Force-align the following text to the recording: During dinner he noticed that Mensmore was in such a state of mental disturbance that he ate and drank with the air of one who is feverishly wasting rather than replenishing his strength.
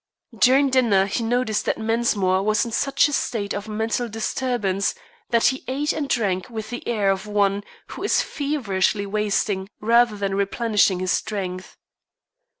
During 0.35 0.71
dinner 0.71 1.05
he 1.05 1.23
noticed 1.23 1.65
that 1.65 1.77
Mensmore 1.77 2.41
was 2.43 2.65
in 2.65 2.71
such 2.71 3.07
a 3.07 3.13
state 3.13 3.53
of 3.53 3.67
mental 3.67 4.09
disturbance 4.09 4.95
that 5.29 5.45
he 5.45 5.63
ate 5.67 5.93
and 5.93 6.09
drank 6.09 6.49
with 6.49 6.71
the 6.71 6.87
air 6.87 7.11
of 7.11 7.27
one 7.27 7.63
who 7.89 8.01
is 8.01 8.19
feverishly 8.23 9.05
wasting 9.05 9.69
rather 9.79 10.17
than 10.17 10.33
replenishing 10.33 10.97
his 11.01 11.11
strength. 11.11 11.77